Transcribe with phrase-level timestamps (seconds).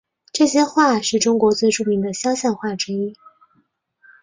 [0.33, 3.15] 这些画是中国最著名的肖像画之一。